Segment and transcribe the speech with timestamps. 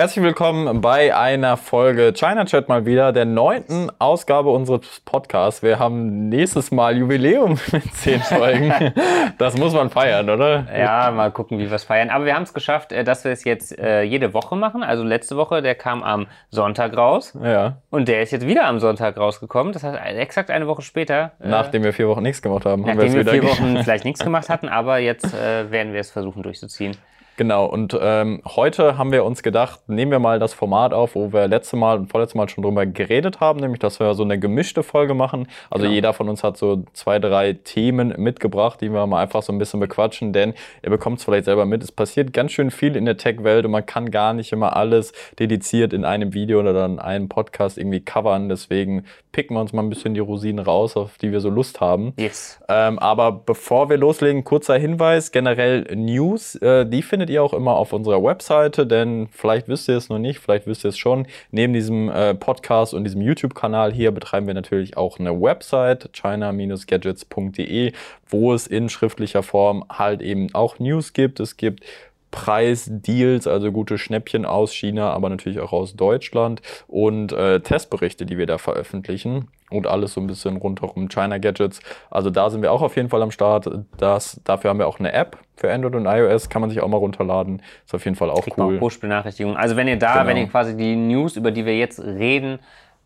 [0.00, 5.62] Herzlich willkommen bei einer Folge China Chat mal wieder, der neunten Ausgabe unseres Podcasts.
[5.62, 8.94] Wir haben nächstes Mal Jubiläum mit zehn Folgen.
[9.36, 10.64] Das muss man feiern, oder?
[10.74, 12.08] Ja, mal gucken, wie wir es feiern.
[12.08, 14.82] Aber wir haben es geschafft, äh, dass wir es jetzt äh, jede Woche machen.
[14.82, 17.36] Also letzte Woche, der kam am Sonntag raus.
[17.44, 17.76] Ja.
[17.90, 19.74] Und der ist jetzt wieder am Sonntag rausgekommen.
[19.74, 21.32] Das heißt, exakt eine Woche später.
[21.42, 22.86] Äh, nachdem wir vier Wochen nichts gemacht haben.
[22.86, 26.00] haben nachdem wir, wir vier Wochen vielleicht nichts gemacht hatten, aber jetzt äh, werden wir
[26.00, 26.96] es versuchen durchzuziehen.
[27.40, 31.32] Genau, und ähm, heute haben wir uns gedacht, nehmen wir mal das Format auf, wo
[31.32, 34.38] wir letzte Mal und vorletzte Mal schon drüber geredet haben, nämlich, dass wir so eine
[34.38, 35.48] gemischte Folge machen.
[35.70, 35.94] Also genau.
[35.94, 39.58] jeder von uns hat so zwei, drei Themen mitgebracht, die wir mal einfach so ein
[39.58, 43.06] bisschen bequatschen, denn ihr bekommt es vielleicht selber mit, es passiert ganz schön viel in
[43.06, 46.98] der Tech-Welt und man kann gar nicht immer alles dediziert in einem Video oder in
[46.98, 48.50] einem Podcast irgendwie covern.
[48.50, 51.80] Deswegen picken wir uns mal ein bisschen die Rosinen raus, auf die wir so Lust
[51.80, 52.12] haben.
[52.18, 52.60] Yes.
[52.68, 57.76] Ähm, aber bevor wir loslegen, kurzer Hinweis, generell News, äh, die findet ihr auch immer
[57.76, 61.26] auf unserer Webseite, denn vielleicht wisst ihr es noch nicht, vielleicht wisst ihr es schon.
[61.50, 67.92] Neben diesem äh, Podcast und diesem YouTube-Kanal hier betreiben wir natürlich auch eine Website, china-gadgets.de,
[68.28, 71.40] wo es in schriftlicher Form halt eben auch News gibt.
[71.40, 71.84] Es gibt
[72.30, 78.38] Preisdeals, also gute Schnäppchen aus China, aber natürlich auch aus Deutschland und äh, Testberichte, die
[78.38, 81.80] wir da veröffentlichen und alles so ein bisschen rundherum China Gadgets.
[82.10, 83.68] Also da sind wir auch auf jeden Fall am Start.
[83.96, 86.88] Das, dafür haben wir auch eine App für Android und iOS, kann man sich auch
[86.88, 87.62] mal runterladen.
[87.84, 88.78] Ist auf jeden Fall auch Kriegt cool.
[88.78, 89.56] Push-Benachrichtigungen.
[89.56, 90.26] Also wenn ihr da, genau.
[90.26, 92.58] wenn ihr quasi die News, über die wir jetzt reden,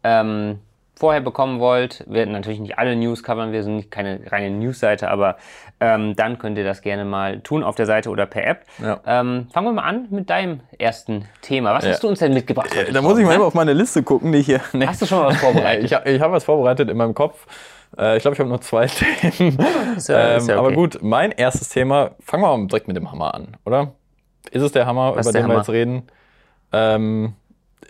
[0.03, 0.59] ähm,
[0.97, 5.11] vorher bekommen wollt, wir werden natürlich nicht alle News covern, wir sind keine reine News-Seite,
[5.11, 5.37] aber
[5.81, 8.65] ähm, dann könnt ihr das gerne mal tun auf der Seite oder per App.
[8.81, 9.01] Ja.
[9.07, 11.75] Ähm, fangen wir mal an mit deinem ersten Thema.
[11.75, 11.91] Was ja.
[11.91, 12.75] hast du uns denn mitgebracht?
[12.75, 13.45] Äh, da muss ich mal ne?
[13.45, 14.61] auf meine Liste gucken, die hier.
[14.73, 14.87] Nee.
[14.87, 15.85] Hast du schon mal was vorbereitet?
[15.85, 17.47] ich habe hab was vorbereitet in meinem Kopf.
[17.99, 18.87] Äh, ich glaube, ich habe nur zwei
[19.31, 19.59] Themen.
[20.07, 20.53] Ja, ähm, okay.
[20.53, 23.93] Aber gut, mein erstes Thema, fangen wir mal direkt mit dem Hammer an, oder?
[24.51, 25.55] Ist es der Hammer, was über den Hammer?
[25.55, 26.03] wir jetzt reden?
[26.73, 27.35] Ähm,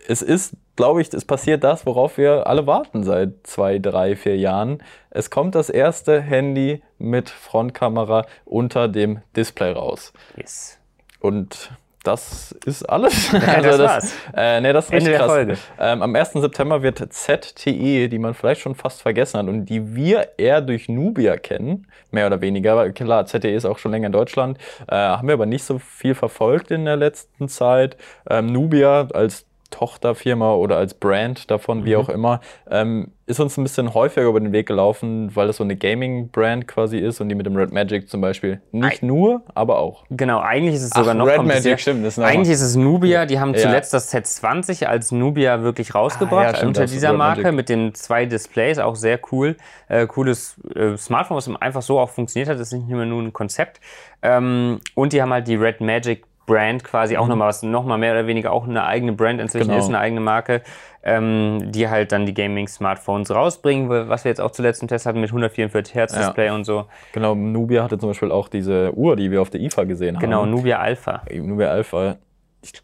[0.09, 4.37] es ist glaube ich, es passiert das, worauf wir alle warten seit zwei, drei, vier
[4.37, 4.83] Jahren.
[5.11, 10.13] Es kommt das erste Handy mit Frontkamera unter dem Display raus.
[10.37, 10.79] Yes.
[11.21, 11.71] Und
[12.05, 13.33] das ist alles.
[13.33, 14.15] Ja, also das, das war's.
[14.37, 15.27] Äh, nee, das ist Ende krass.
[15.27, 15.59] Folge.
[15.79, 16.33] Ähm, am 1.
[16.35, 20.89] September wird ZTE, die man vielleicht schon fast vergessen hat und die wir eher durch
[20.89, 22.91] Nubia kennen, mehr oder weniger.
[22.93, 26.15] Klar, ZTE ist auch schon länger in Deutschland, äh, haben wir aber nicht so viel
[26.15, 27.97] verfolgt in der letzten Zeit.
[28.29, 31.85] Ähm, Nubia als Tochterfirma oder als Brand davon, mhm.
[31.85, 35.57] wie auch immer, ähm, ist uns ein bisschen häufiger über den Weg gelaufen, weil das
[35.57, 39.03] so eine Gaming-Brand quasi ist und die mit dem Red Magic zum Beispiel nicht Eig
[39.03, 40.05] nur, aber auch.
[40.11, 42.05] Genau, eigentlich ist es sogar Ach, noch Red Magic, stimmt.
[42.05, 43.99] Das ist eigentlich ist es Nubia, die haben zuletzt ja.
[43.99, 47.57] das Z20 als Nubia wirklich rausgebracht, ah, ja, stimmt, unter dieser Marke Magic.
[47.57, 49.57] mit den zwei Displays, auch sehr cool.
[49.89, 53.23] Äh, cooles äh, Smartphone, was einfach so auch funktioniert hat, das ist nicht mehr nur
[53.23, 53.81] ein Konzept.
[54.23, 57.31] Ähm, und die haben halt die Red Magic Brand quasi auch mhm.
[57.31, 59.79] nochmal was, nochmal mehr oder weniger auch eine eigene Brand inzwischen genau.
[59.79, 60.63] ist, eine eigene Marke,
[61.03, 65.21] ähm, die halt dann die Gaming-Smartphones rausbringen, was wir jetzt auch zuletzt im Test hatten
[65.21, 66.55] mit 144 Hertz Display ja.
[66.55, 66.87] und so.
[67.13, 70.39] Genau, Nubia hatte zum Beispiel auch diese Uhr, die wir auf der IFA gesehen genau,
[70.39, 70.45] haben.
[70.47, 71.23] Genau, Nubia Alpha.
[71.33, 72.17] Nubia Alpha.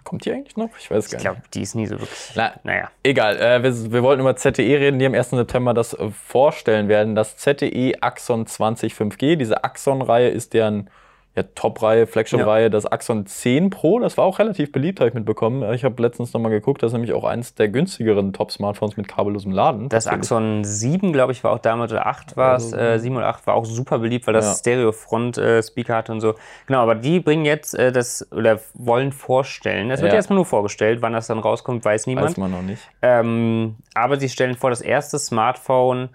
[0.04, 0.69] Kommt die eigentlich noch?
[0.78, 1.26] Ich weiß gar nicht.
[1.26, 2.32] Ich glaube, die ist nie so wirklich.
[2.34, 2.91] Na, naja.
[3.03, 3.37] Egal.
[3.38, 5.31] Äh, wir, wir, wollten über ZTE reden, die am 1.
[5.31, 7.15] September das äh, vorstellen werden.
[7.15, 9.37] Das ZTE Axon 20 5G.
[9.37, 10.91] Diese Axon-Reihe ist deren
[11.37, 12.69] ja, Top-Reihe, Flagship-Reihe, ja.
[12.71, 15.63] das Axon 10 Pro, das war auch relativ beliebt, habe ich mitbekommen.
[15.75, 19.53] Ich habe letztens nochmal geguckt, das ist nämlich auch eins der günstigeren Top-Smartphones mit kabellosem
[19.53, 19.89] Laden.
[19.89, 23.17] Das Axon 7, glaube ich, war auch damals, oder 8 war es, also, äh, 7
[23.17, 24.55] oder 8 war auch super beliebt, weil das ja.
[24.55, 26.35] Stereo-Front-Speaker hatte und so.
[26.67, 30.17] Genau, aber die bringen jetzt äh, das, oder wollen vorstellen, das wird ja.
[30.17, 32.31] erstmal nur vorgestellt, wann das dann rauskommt, weiß niemand.
[32.31, 32.83] Weiß man noch nicht.
[33.03, 36.09] Ähm, aber sie stellen vor, das erste Smartphone,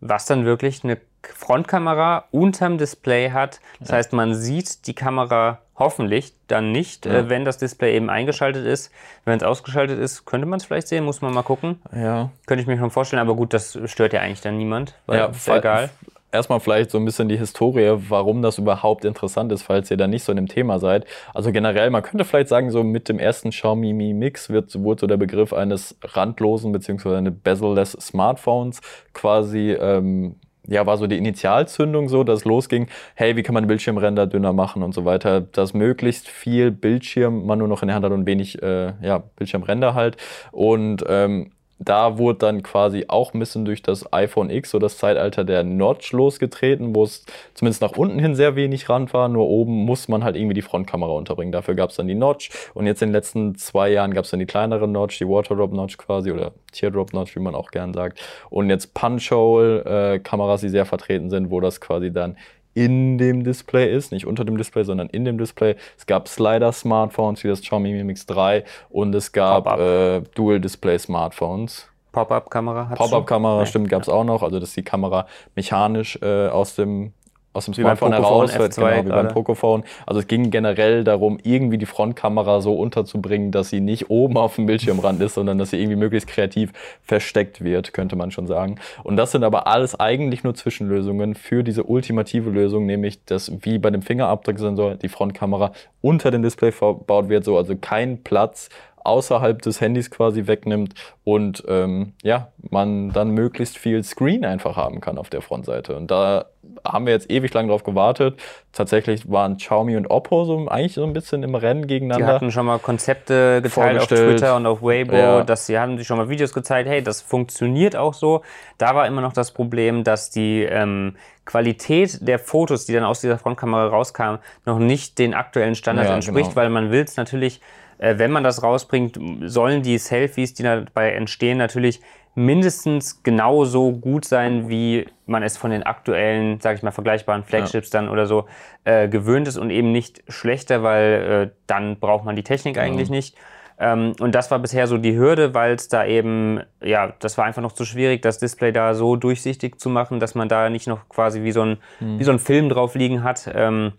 [0.00, 3.60] was dann wirklich eine Frontkamera unterm Display hat.
[3.80, 3.96] Das ja.
[3.96, 7.12] heißt, man sieht die Kamera hoffentlich dann nicht, ja.
[7.12, 8.90] äh, wenn das Display eben eingeschaltet ist.
[9.24, 11.80] Wenn es ausgeschaltet ist, könnte man es vielleicht sehen, muss man mal gucken.
[11.94, 12.30] Ja.
[12.46, 15.26] Könnte ich mir schon vorstellen, aber gut, das stört ja eigentlich dann niemand, weil ja,
[15.26, 15.90] ist egal.
[16.30, 20.06] Erstmal vielleicht so ein bisschen die Historie, warum das überhaupt interessant ist, falls ihr da
[20.06, 21.06] nicht so in dem Thema seid.
[21.32, 25.00] Also generell, man könnte vielleicht sagen, so mit dem ersten Xiaomi Mi Mix wird, wurde
[25.00, 27.16] so der Begriff eines randlosen bzw.
[27.16, 28.82] eines bezel-less Smartphones
[29.14, 30.36] quasi ähm,
[30.68, 34.82] ja, war so die Initialzündung so, dass losging, hey, wie kann man Bildschirmränder dünner machen
[34.82, 38.26] und so weiter, dass möglichst viel Bildschirm man nur noch in der Hand hat und
[38.26, 40.16] wenig äh, ja, Bildschirmränder halt.
[40.52, 44.98] Und ähm, da wurde dann quasi auch ein bisschen durch das iPhone X so das
[44.98, 49.46] Zeitalter der Notch losgetreten, wo es zumindest nach unten hin sehr wenig Rand war, nur
[49.46, 51.52] oben muss man halt irgendwie die Frontkamera unterbringen.
[51.52, 54.30] Dafür gab es dann die Notch und jetzt in den letzten zwei Jahren gab es
[54.30, 57.94] dann die kleinere Notch, die Waterdrop Notch quasi oder Teardrop Notch, wie man auch gern
[57.94, 58.20] sagt.
[58.50, 62.36] Und jetzt Punch-Hole-Kameras, äh, die sehr vertreten sind, wo das quasi dann
[62.74, 65.76] in dem Display ist, nicht unter dem Display, sondern in dem Display.
[65.96, 71.88] Es gab Slider-Smartphones wie das Xiaomi Mi Mix 3 und es gab äh, Dual-Display-Smartphones.
[72.12, 74.42] Pop-up-Kamera Pop-up-Kamera, stimmt, gab es auch noch.
[74.42, 77.12] Also, dass die Kamera mechanisch äh, aus dem
[77.58, 79.84] aus dem Smartphone heraus, F2 genau, wie beim Pocophone.
[80.06, 84.54] Also es ging generell darum, irgendwie die Frontkamera so unterzubringen, dass sie nicht oben auf
[84.56, 86.72] dem Bildschirmrand ist, sondern dass sie irgendwie möglichst kreativ
[87.02, 88.76] versteckt wird, könnte man schon sagen.
[89.02, 93.78] Und das sind aber alles eigentlich nur Zwischenlösungen für diese ultimative Lösung, nämlich dass wie
[93.78, 98.70] bei dem Fingerabdrucksensor die Frontkamera unter dem Display verbaut wird, so also kein Platz
[99.08, 100.94] außerhalb des Handys quasi wegnimmt
[101.24, 105.96] und ähm, ja, man dann möglichst viel Screen einfach haben kann auf der Frontseite.
[105.96, 106.46] Und da
[106.84, 108.38] haben wir jetzt ewig lang drauf gewartet.
[108.72, 112.26] Tatsächlich waren Xiaomi und Oppo so eigentlich so ein bisschen im Rennen gegeneinander.
[112.26, 115.42] Die hatten schon mal Konzepte geteilt auf Twitter und auf Weibo, ja.
[115.42, 118.42] dass sie haben sich schon mal Videos gezeigt, hey, das funktioniert auch so.
[118.76, 123.20] Da war immer noch das Problem, dass die ähm, Qualität der Fotos, die dann aus
[123.20, 126.56] dieser Frontkamera rauskamen, noch nicht den aktuellen Standards ja, entspricht, genau.
[126.56, 127.60] weil man will es natürlich
[127.98, 132.00] wenn man das rausbringt, sollen die Selfies, die dabei entstehen, natürlich
[132.38, 137.92] mindestens genauso gut sein, wie man es von den aktuellen, sage ich mal, vergleichbaren Flagships
[137.92, 138.00] ja.
[138.00, 138.46] dann oder so
[138.84, 142.82] äh, gewöhnt ist und eben nicht schlechter, weil äh, dann braucht man die Technik ja.
[142.82, 143.36] eigentlich nicht.
[143.80, 147.44] Ähm, und das war bisher so die Hürde, weil es da eben, ja, das war
[147.44, 150.86] einfach noch zu schwierig, das Display da so durchsichtig zu machen, dass man da nicht
[150.86, 152.20] noch quasi wie so ein, mhm.
[152.20, 153.50] wie so ein Film drauf liegen hat.
[153.52, 153.92] Ähm,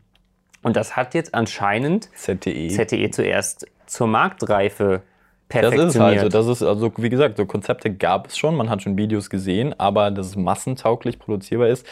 [0.61, 5.01] und das hat jetzt anscheinend ZTE, ZTE zuerst zur Marktreife
[5.49, 5.87] perfektioniert.
[5.87, 8.81] Das ist halt das ist also wie gesagt, so Konzepte gab es schon, man hat
[8.81, 11.85] schon Videos gesehen, aber dass es massentauglich produzierbar ist,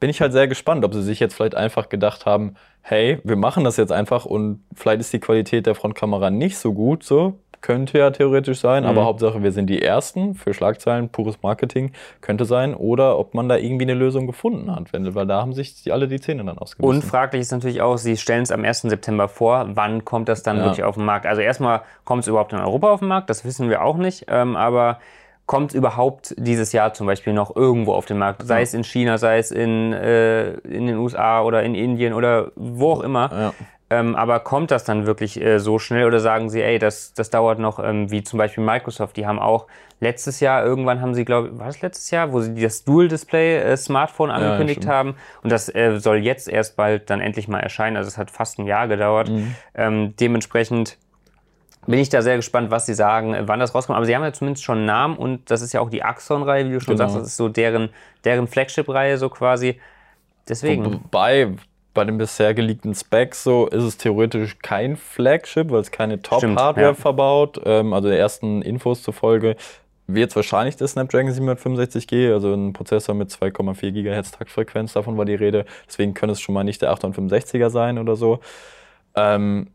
[0.00, 3.36] bin ich halt sehr gespannt, ob sie sich jetzt vielleicht einfach gedacht haben, hey, wir
[3.36, 7.38] machen das jetzt einfach und vielleicht ist die Qualität der Frontkamera nicht so gut, so
[7.60, 8.88] könnte ja theoretisch sein, mhm.
[8.88, 12.74] aber Hauptsache wir sind die Ersten für Schlagzeilen, pures Marketing könnte sein.
[12.74, 16.08] Oder ob man da irgendwie eine Lösung gefunden hat, weil da haben sich die, alle
[16.08, 16.96] die Zähne dann ausgebissen.
[16.96, 18.82] Und fraglich ist natürlich auch, Sie stellen es am 1.
[18.82, 20.64] September vor, wann kommt das dann ja.
[20.64, 21.26] wirklich auf den Markt?
[21.26, 24.26] Also erstmal kommt es überhaupt in Europa auf den Markt, das wissen wir auch nicht,
[24.28, 24.98] ähm, aber
[25.46, 28.62] kommt überhaupt dieses Jahr zum Beispiel noch irgendwo auf den Markt, sei ja.
[28.62, 32.92] es in China, sei es in, äh, in den USA oder in Indien oder wo
[32.92, 33.30] auch immer.
[33.32, 33.52] Ja.
[33.88, 37.30] Ähm, aber kommt das dann wirklich äh, so schnell oder sagen Sie, ey, das, das
[37.30, 39.66] dauert noch, ähm, wie zum Beispiel Microsoft, die haben auch
[40.00, 44.30] letztes Jahr, irgendwann haben sie, glaube ich, war das letztes Jahr, wo sie das Dual-Display-Smartphone
[44.30, 47.96] äh, angekündigt ja, haben und das äh, soll jetzt erst bald dann endlich mal erscheinen,
[47.96, 49.28] also es hat fast ein Jahr gedauert.
[49.28, 49.54] Mhm.
[49.74, 50.98] Ähm, dementsprechend
[51.86, 53.96] bin ich da sehr gespannt, was sie sagen, äh, wann das rauskommt.
[53.96, 56.68] Aber sie haben ja zumindest schon einen Namen und das ist ja auch die Axon-Reihe,
[56.68, 57.08] wie du schon genau.
[57.08, 57.90] sagst, das ist so deren,
[58.24, 59.80] deren Flagship-Reihe so quasi.
[60.48, 60.84] Deswegen.
[60.84, 61.52] Wobei,
[61.96, 66.88] bei den bisher geleakten Specs so ist es theoretisch kein Flagship, weil es keine Top-Hardware
[66.88, 66.94] ja.
[66.94, 67.60] verbaut.
[67.64, 69.56] Ähm, also der ersten Infos zufolge
[70.06, 75.24] wird es wahrscheinlich das Snapdragon 765G, also ein Prozessor mit 2,4 GHz Taktfrequenz, davon war
[75.24, 75.64] die Rede.
[75.88, 78.40] Deswegen könnte es schon mal nicht der 865er sein oder so.
[79.16, 79.68] Ähm,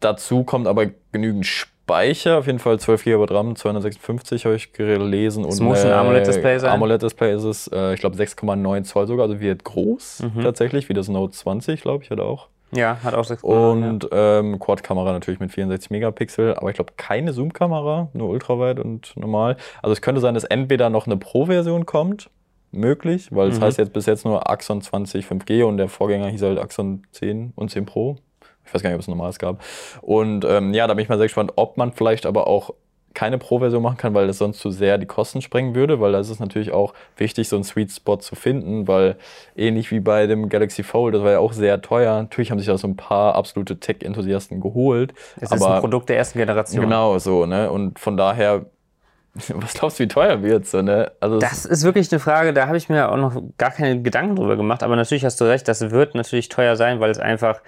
[0.00, 1.46] dazu kommt aber genügend
[1.84, 5.42] Speicher, auf jeden Fall 12 GB RAM, 256 habe ich gelesen.
[5.42, 6.70] Das und, muss ein äh, AMOLED-Display sein.
[6.70, 10.42] AMOLED-Display ist es, äh, ich glaube 6,9 Zoll sogar, also wird groß mhm.
[10.42, 12.48] tatsächlich, wie das Note 20, glaube ich, hat auch.
[12.74, 13.44] Ja, hat auch 6,9.
[13.44, 14.38] Und ja.
[14.38, 19.56] ähm, Quad-Kamera natürlich mit 64 Megapixel, aber ich glaube keine Zoom-Kamera, nur ultraweit und normal.
[19.82, 22.30] Also es könnte sein, dass entweder noch eine Pro-Version kommt,
[22.70, 23.64] möglich, weil es mhm.
[23.64, 27.52] heißt jetzt bis jetzt nur Axon 20 5G und der Vorgänger hieß halt Axon 10
[27.54, 28.16] und 10 Pro.
[28.64, 29.62] Ich weiß gar nicht, ob es ein normales gab.
[30.00, 32.72] Und ähm, ja, da bin ich mal sehr gespannt, ob man vielleicht aber auch
[33.14, 36.20] keine Pro-Version machen kann, weil das sonst zu sehr die Kosten sprengen würde, weil da
[36.20, 39.16] ist es natürlich auch wichtig, so einen Sweet Spot zu finden, weil
[39.56, 42.14] ähnlich wie bei dem Galaxy Fold, das war ja auch sehr teuer.
[42.22, 45.12] Natürlich haben sich da so ein paar absolute Tech-Enthusiasten geholt.
[45.40, 46.82] Es ist ein Produkt der ersten Generation.
[46.82, 47.70] Genau, so, ne?
[47.70, 48.66] Und von daher
[49.54, 51.10] was glaubst du, wie teuer wird so, ne?
[51.20, 54.36] Also das ist wirklich eine Frage, da habe ich mir auch noch gar keine Gedanken
[54.36, 57.62] drüber gemacht, aber natürlich hast du recht, das wird natürlich teuer sein, weil es einfach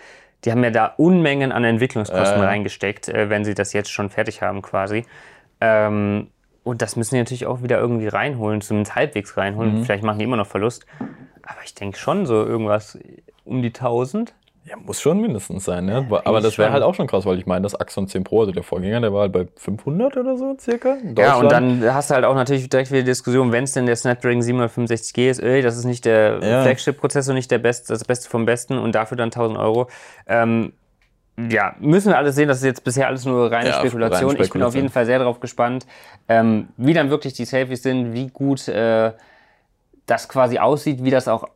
[0.44, 2.44] die haben ja da Unmengen an Entwicklungskosten äh.
[2.44, 5.04] reingesteckt, äh, wenn sie das jetzt schon fertig haben quasi.
[5.60, 6.28] Ähm,
[6.62, 9.78] und das müssen die natürlich auch wieder irgendwie reinholen, zumindest halbwegs reinholen.
[9.78, 9.84] Mhm.
[9.84, 10.86] Vielleicht machen die immer noch Verlust.
[10.98, 12.98] Aber ich denke schon so irgendwas
[13.44, 14.34] um die 1000.
[14.66, 16.06] Ja, muss schon mindestens sein, ne?
[16.24, 18.52] Aber das wäre halt auch schon krass, weil ich meine, das Axon 10 Pro, also
[18.52, 20.96] der Vorgänger, der war halt bei 500 oder so circa.
[21.18, 23.84] Ja, und dann hast du halt auch natürlich direkt wieder die Diskussion, wenn es denn
[23.84, 26.62] der Snapdragon 765G ist, ey, das ist nicht der ja.
[26.62, 29.88] Flagship-Prozessor, nicht der Best, das Beste vom Besten und dafür dann 1000 Euro.
[30.26, 30.72] Ähm,
[31.36, 34.30] ja, müssen wir alles sehen, das ist jetzt bisher alles nur reine, ja, Spekulation.
[34.30, 34.44] reine Spekulation.
[34.46, 35.84] Ich bin auf jeden Fall sehr darauf gespannt,
[36.28, 39.12] ähm, wie dann wirklich die Selfies sind, wie gut äh,
[40.06, 41.48] das quasi aussieht, wie das auch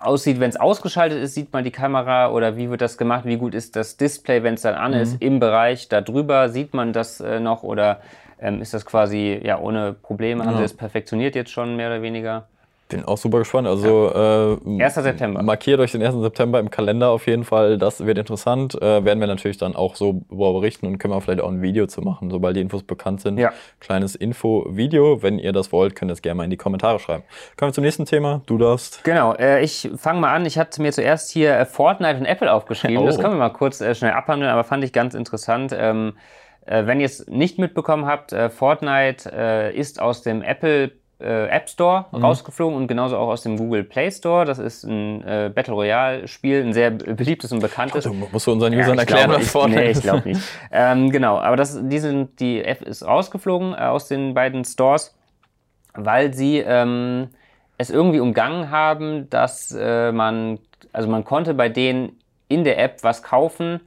[0.00, 3.36] aussieht, wenn es ausgeschaltet ist, sieht man die Kamera oder wie wird das gemacht, wie
[3.36, 4.98] gut ist das Display, wenn es dann an mhm.
[4.98, 8.00] ist, im Bereich darüber, sieht man das äh, noch oder
[8.40, 10.58] ähm, ist das quasi ja ohne Probleme, haben ja.
[10.58, 12.46] sie es perfektioniert jetzt schon mehr oder weniger?
[12.88, 13.68] Bin auch super gespannt.
[13.68, 14.54] Also ja.
[14.54, 14.94] äh, 1.
[14.94, 15.42] September.
[15.42, 16.14] Markiert euch den 1.
[16.14, 17.76] September im Kalender auf jeden Fall.
[17.76, 18.74] Das wird interessant.
[18.80, 21.86] Äh, werden wir natürlich dann auch so berichten und können wir vielleicht auch ein Video
[21.86, 23.36] zu machen, sobald die Infos bekannt sind.
[23.36, 23.52] Ja.
[23.80, 25.22] Kleines Info-Video.
[25.22, 27.24] Wenn ihr das wollt, könnt ihr es gerne mal in die Kommentare schreiben.
[27.58, 28.40] Kommen wir zum nächsten Thema.
[28.46, 29.04] Du darfst.
[29.04, 29.34] Genau.
[29.34, 30.46] Äh, ich fange mal an.
[30.46, 33.02] Ich hatte mir zuerst hier äh, Fortnite und Apple aufgeschrieben.
[33.02, 33.06] Oh.
[33.06, 35.76] Das können wir mal kurz äh, schnell abhandeln, aber fand ich ganz interessant.
[35.78, 36.14] Ähm,
[36.64, 39.28] äh, wenn ihr es nicht mitbekommen habt, Fortnite
[39.74, 42.24] ist aus dem Apple äh, App Store mhm.
[42.24, 44.44] rausgeflogen und genauso auch aus dem Google Play Store.
[44.44, 48.06] Das ist ein äh, Battle Royale Spiel, ein sehr beliebtes und bekanntes.
[48.06, 50.40] Also, musst du unseren Usern ja, erklären, glaube, was vorne Nee, ich glaube nicht.
[50.72, 55.16] ähm, genau, aber das, die, sind, die App ist rausgeflogen äh, aus den beiden Stores,
[55.94, 57.28] weil sie ähm,
[57.78, 60.58] es irgendwie umgangen haben, dass äh, man,
[60.92, 63.80] also man konnte bei denen in der App was kaufen,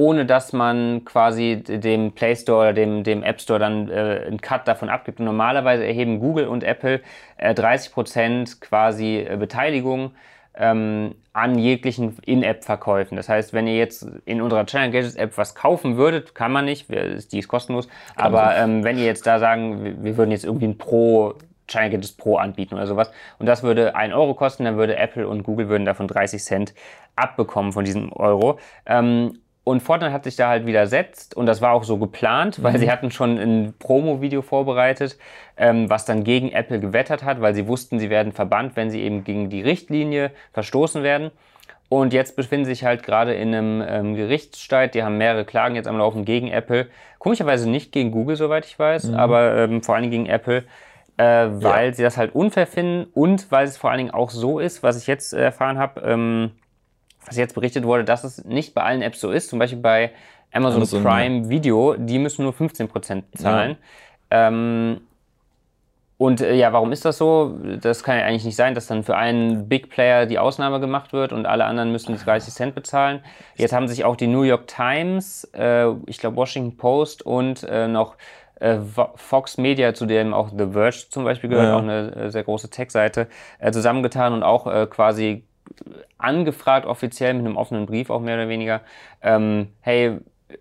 [0.00, 4.40] ohne dass man quasi dem Play Store oder dem, dem App Store dann äh, einen
[4.40, 5.20] Cut davon abgibt.
[5.20, 7.02] Und normalerweise erheben Google und Apple
[7.36, 10.12] äh, 30% quasi äh, Beteiligung
[10.54, 13.16] ähm, an jeglichen In-App-Verkäufen.
[13.18, 16.64] Das heißt, wenn ihr jetzt in unserer Channel Gadgets App was kaufen würdet, kann man
[16.64, 20.66] nicht, die ist kostenlos, aber ähm, wenn ihr jetzt da sagen, wir würden jetzt irgendwie
[20.66, 21.34] ein Pro
[21.68, 23.12] China Gadgets Pro anbieten oder sowas.
[23.38, 26.74] Und das würde 1 Euro kosten, dann würde Apple und Google würden davon 30 Cent
[27.14, 28.58] abbekommen von diesem Euro.
[28.86, 32.72] Ähm, und Fortnite hat sich da halt widersetzt und das war auch so geplant, weil
[32.74, 32.78] mhm.
[32.78, 35.18] sie hatten schon ein Promo-Video vorbereitet,
[35.56, 39.02] ähm, was dann gegen Apple gewettert hat, weil sie wussten, sie werden verbannt, wenn sie
[39.02, 41.30] eben gegen die Richtlinie verstoßen werden.
[41.90, 44.94] Und jetzt befinden sie sich halt gerade in einem ähm, Gerichtsstreit.
[44.94, 46.86] Die haben mehrere Klagen jetzt am Laufen gegen Apple.
[47.18, 49.14] Komischerweise nicht gegen Google, soweit ich weiß, mhm.
[49.16, 50.64] aber ähm, vor allem gegen Apple,
[51.16, 51.92] äh, weil ja.
[51.92, 54.96] sie das halt unfair finden und weil es vor allen Dingen auch so ist, was
[54.96, 56.52] ich jetzt äh, erfahren habe, ähm,
[57.26, 59.48] was jetzt berichtet wurde, dass es nicht bei allen Apps so ist.
[59.50, 60.12] Zum Beispiel bei
[60.52, 61.48] Amazon, Amazon Prime ja.
[61.48, 63.76] Video, die müssen nur 15% zahlen.
[64.32, 64.48] Ja.
[64.48, 65.00] Ähm,
[66.20, 67.58] und äh, ja, warum ist das so?
[67.80, 71.14] Das kann ja eigentlich nicht sein, dass dann für einen Big Player die Ausnahme gemacht
[71.14, 73.20] wird und alle anderen müssen 30 Cent bezahlen.
[73.56, 77.88] Jetzt haben sich auch die New York Times, äh, ich glaube Washington Post und äh,
[77.88, 78.16] noch
[78.60, 78.76] äh,
[79.14, 81.76] Fox Media, zu dem auch The Verge zum Beispiel gehört, ja.
[81.76, 83.26] auch eine äh, sehr große Tech-Seite,
[83.58, 85.44] äh, zusammengetan und auch quasi
[86.18, 88.80] angefragt, offiziell mit einem offenen Brief auch mehr oder weniger,
[89.22, 90.18] ähm, hey,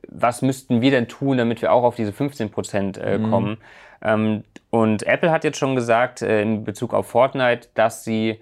[0.08, 3.30] was müssten wir denn tun, damit wir auch auf diese 15 Prozent äh, mhm.
[3.30, 3.58] kommen?
[4.02, 8.40] Ähm, und Apple hat jetzt schon gesagt, äh, in Bezug auf Fortnite, dass sie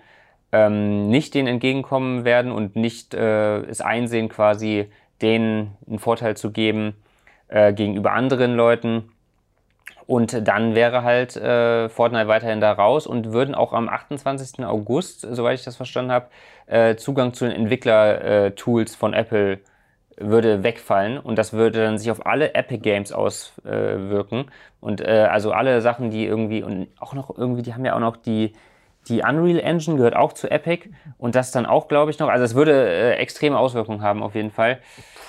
[0.52, 4.90] ähm, nicht denen entgegenkommen werden und nicht äh, es einsehen, quasi
[5.22, 6.96] denen einen Vorteil zu geben
[7.48, 9.12] äh, gegenüber anderen Leuten.
[10.08, 14.66] Und dann wäre halt äh, Fortnite weiterhin da raus und würden auch am 28.
[14.66, 16.28] August, soweit ich das verstanden habe,
[16.68, 19.60] äh, Zugang zu den Entwickler-Tools von Apple
[20.20, 24.46] würde wegfallen und das würde dann sich auf alle Epic Games auswirken.
[24.80, 28.00] und äh, also alle Sachen, die irgendwie und auch noch irgendwie, die haben ja auch
[28.00, 28.54] noch die
[29.10, 32.30] die Unreal Engine gehört auch zu Epic und das dann auch, glaube ich, noch.
[32.30, 34.80] Also es würde äh, extreme Auswirkungen haben auf jeden Fall.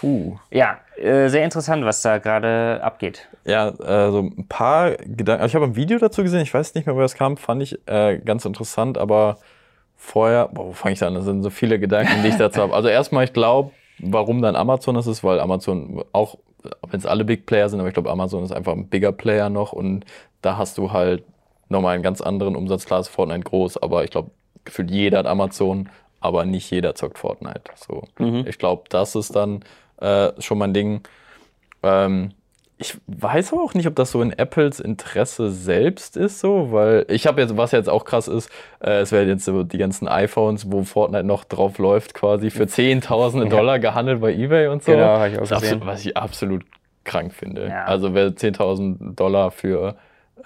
[0.00, 0.36] Puh.
[0.50, 3.28] Ja, äh, sehr interessant, was da gerade abgeht.
[3.44, 5.46] Ja, also ein paar Gedanken.
[5.46, 7.78] Ich habe ein Video dazu gesehen, ich weiß nicht mehr, wo das kam, fand ich
[7.86, 9.38] äh, ganz interessant, aber
[9.96, 11.14] vorher, boah, wo fange ich da an?
[11.14, 12.74] Das sind so viele Gedanken, die ich dazu habe.
[12.74, 16.36] Also erstmal, ich glaube, warum dann Amazon das ist, weil Amazon auch,
[16.88, 19.50] wenn es alle Big Player sind, aber ich glaube, Amazon ist einfach ein bigger Player
[19.50, 20.04] noch und
[20.42, 21.24] da hast du halt
[21.68, 22.84] nochmal einen ganz anderen Umsatz.
[22.84, 24.30] Klar ist Fortnite groß, aber ich glaube,
[24.64, 25.88] gefühlt jeder hat Amazon,
[26.20, 27.62] aber nicht jeder zockt Fortnite.
[27.76, 28.04] So.
[28.18, 28.44] Mhm.
[28.46, 29.60] Ich glaube, das ist dann
[30.00, 31.02] äh, schon mein Ding.
[31.82, 32.32] Ähm,
[32.80, 37.06] ich weiß aber auch nicht, ob das so in Apples Interesse selbst ist, so, weil
[37.08, 40.06] ich habe jetzt, was jetzt auch krass ist, äh, es werden jetzt so die ganzen
[40.06, 43.50] iPhones, wo Fortnite noch drauf läuft, quasi für Zehntausende ja.
[43.50, 44.92] Dollar gehandelt bei Ebay und so.
[44.92, 45.56] Genau, habe ich auch gesehen.
[45.56, 46.64] Absolut, was ich absolut
[47.02, 47.68] krank finde.
[47.68, 47.84] Ja.
[47.84, 49.96] Also wer 10.000 Dollar für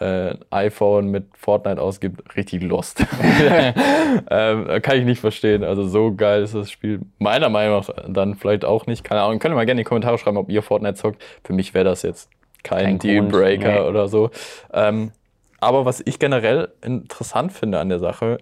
[0.01, 3.01] äh, iPhone mit Fortnite ausgibt, richtig lost.
[4.31, 5.65] ähm, kann ich nicht verstehen.
[5.65, 7.01] Also so geil ist das Spiel.
[7.19, 9.05] Meiner Meinung nach dann vielleicht auch nicht.
[9.05, 9.39] Keine Ahnung.
[9.39, 11.23] Könnt ihr mal gerne in die Kommentare schreiben, ob ihr Fortnite zockt.
[11.45, 12.31] Für mich wäre das jetzt
[12.63, 13.89] kein, kein Dealbreaker nee.
[13.89, 14.31] oder so.
[14.73, 15.13] Ähm,
[15.61, 18.39] aber was ich generell interessant finde an der Sache,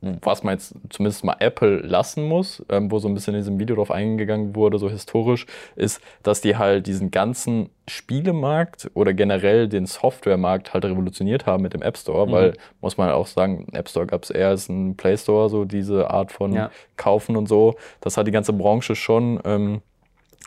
[0.00, 3.58] was man jetzt zumindest mal Apple lassen muss, ähm, wo so ein bisschen in diesem
[3.58, 9.68] Video drauf eingegangen wurde, so historisch, ist, dass die halt diesen ganzen Spielemarkt oder generell
[9.68, 12.32] den Softwaremarkt halt revolutioniert haben mit dem App Store, mhm.
[12.32, 15.64] weil, muss man auch sagen, App Store gab es eher als ein Play Store, so
[15.64, 16.70] diese Art von ja.
[16.96, 17.74] Kaufen und so.
[18.00, 19.80] Das hat die ganze Branche schon ähm,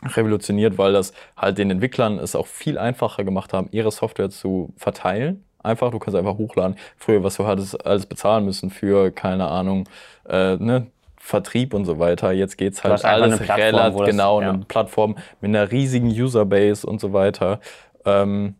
[0.02, 4.72] revolutioniert, weil das halt den Entwicklern es auch viel einfacher gemacht haben, ihre Software zu
[4.76, 5.90] verteilen einfach.
[5.90, 6.76] Du kannst einfach hochladen.
[6.96, 9.88] Früher, was du hattest, alles bezahlen müssen für, keine Ahnung,
[10.28, 10.86] äh, ne,
[11.18, 12.32] Vertrieb und so weiter.
[12.32, 14.50] Jetzt geht's halt alles relativ genau, ja.
[14.50, 17.60] eine Plattform mit einer riesigen Userbase und so weiter.
[18.04, 18.56] Ähm,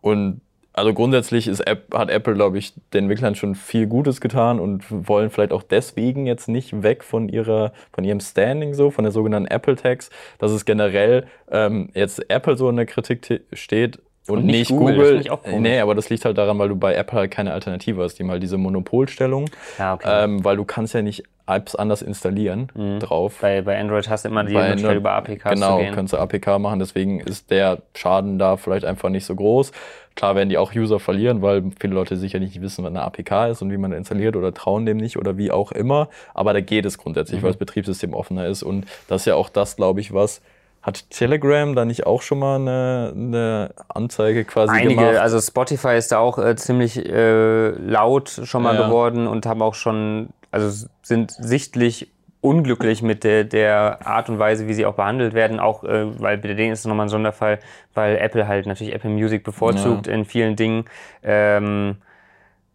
[0.00, 0.40] und
[0.78, 4.84] also grundsätzlich ist App, hat Apple, glaube ich, den Entwicklern schon viel Gutes getan und
[4.88, 9.12] wollen vielleicht auch deswegen jetzt nicht weg von ihrer, von ihrem Standing so, von der
[9.12, 14.38] sogenannten Apple Tax, dass es generell ähm, jetzt Apple so in der Kritik steht, und,
[14.38, 15.22] und nicht, nicht, Google.
[15.22, 15.60] Google.
[15.60, 18.18] nee, aber das liegt halt daran, weil du bei Apple halt keine Alternative hast.
[18.18, 19.50] Die haben halt diese Monopolstellung.
[19.78, 20.24] Ja, okay.
[20.24, 23.00] ähm, weil du kannst ja nicht Apps anders installieren mhm.
[23.00, 23.38] drauf.
[23.40, 25.86] Bei, bei Android hast du immer die Möglichkeit über APK genau, zu gehen.
[25.86, 26.78] Genau, kannst du APK machen.
[26.78, 29.72] Deswegen ist der Schaden da vielleicht einfach nicht so groß.
[30.14, 33.50] Klar werden die auch User verlieren, weil viele Leute sicher nicht wissen, was eine APK
[33.50, 36.08] ist und wie man installiert oder trauen dem nicht oder wie auch immer.
[36.34, 37.44] Aber da geht es grundsätzlich, mhm.
[37.44, 38.62] weil das Betriebssystem offener ist.
[38.62, 40.42] Und das ist ja auch das, glaube ich, was
[40.88, 45.16] hat Telegram da nicht auch schon mal eine, eine Anzeige quasi Einige, gemacht?
[45.16, 48.86] also Spotify ist da auch äh, ziemlich äh, laut schon mal ja.
[48.86, 54.66] geworden und haben auch schon, also sind sichtlich unglücklich mit der, der Art und Weise,
[54.66, 57.58] wie sie auch behandelt werden, auch äh, weil bei denen ist es nochmal ein Sonderfall,
[57.94, 60.14] weil Apple halt natürlich Apple Music bevorzugt ja.
[60.14, 60.86] in vielen Dingen.
[61.22, 61.96] Ähm,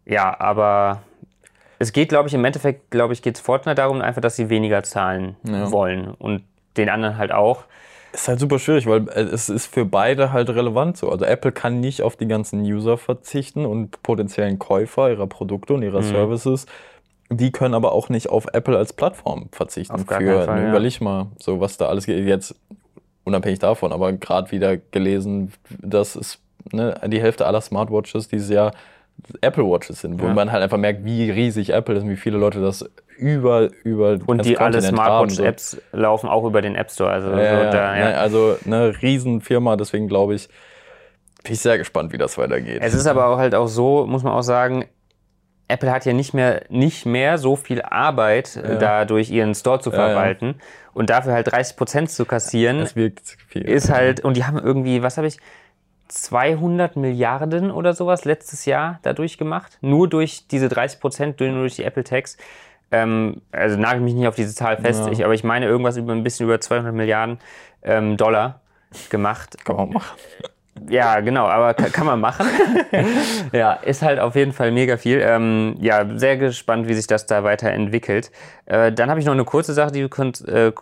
[0.06, 1.02] ja, aber
[1.80, 4.50] es geht, glaube ich, im Endeffekt, glaube ich, geht es Fortnite darum, einfach, dass sie
[4.50, 5.72] weniger zahlen ja.
[5.72, 6.44] wollen und
[6.76, 7.64] den anderen halt auch.
[8.14, 11.10] Ist halt super schwierig, weil äh, es ist für beide halt relevant so.
[11.10, 15.82] Also Apple kann nicht auf die ganzen User verzichten und potenziellen Käufer ihrer Produkte und
[15.82, 16.06] ihrer mhm.
[16.06, 16.66] Services.
[17.28, 19.96] Die können aber auch nicht auf Apple als Plattform verzichten.
[19.96, 22.24] Auf gar für, Fall, ne, Überleg mal, so was da alles geht.
[22.24, 22.54] Jetzt
[23.24, 26.38] unabhängig davon, aber gerade wieder gelesen, dass es
[26.70, 28.70] ne, die Hälfte aller Smartwatches dieses Jahr
[29.40, 30.34] Apple Watches sind, wo ja.
[30.34, 34.18] man halt einfach merkt, wie riesig Apple ist und wie viele Leute das über über
[34.26, 35.78] und die alle Smartwatch Apps so.
[35.92, 38.08] laufen auch über den App Store, also ja, so da, ja.
[38.08, 40.48] Ne, also eine Riesenfirma, deswegen glaube ich,
[41.44, 42.80] bin ich sehr gespannt, wie das weitergeht.
[42.82, 44.86] Es ist aber auch halt auch so, muss man auch sagen,
[45.68, 48.74] Apple hat ja nicht mehr, nicht mehr so viel Arbeit, ja.
[48.74, 50.46] dadurch ihren Store zu verwalten.
[50.46, 50.58] Ja, ja.
[50.92, 53.62] Und dafür halt 30 Prozent zu kassieren, das wirkt viel.
[53.62, 55.38] ist halt, und die haben irgendwie, was habe ich,
[56.08, 59.78] 200 Milliarden oder sowas letztes Jahr dadurch gemacht.
[59.80, 62.36] Nur durch diese 30 Prozent, nur durch die Apple Tax.
[62.90, 65.12] Ähm, also nagel mich nicht auf diese Zahl fest, ja.
[65.12, 67.38] ich, aber ich meine irgendwas über ein bisschen über 200 Milliarden
[67.82, 68.60] ähm, Dollar
[69.10, 69.56] gemacht.
[69.64, 70.16] Kann man machen.
[70.88, 72.46] Ja, genau, aber kann, kann man machen.
[73.52, 75.20] ja, ist halt auf jeden Fall mega viel.
[75.20, 78.32] Ähm, ja, sehr gespannt, wie sich das da weiterentwickelt.
[78.66, 80.72] Äh, dann habe ich noch eine kurze Sache, die könnt, äh,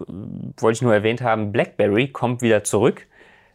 [0.59, 1.53] wollte ich nur erwähnt haben.
[1.53, 3.07] BlackBerry kommt wieder zurück.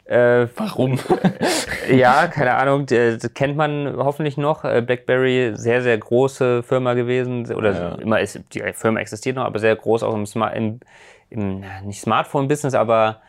[0.08, 1.00] Äh, Warum?
[1.92, 4.64] ja, keine Ahnung, das kennt man hoffentlich noch.
[4.64, 7.54] Äh, BlackBerry, sehr, sehr große Firma gewesen.
[7.54, 7.96] Oder ja.
[7.96, 10.80] immer ist, die Firma existiert noch, aber sehr groß auch im, Smart, im,
[11.30, 13.22] im nicht Smartphone-Business, aber